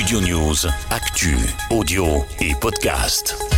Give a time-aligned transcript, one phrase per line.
[0.00, 1.36] Studio News, actu,
[1.70, 3.49] audio et podcast.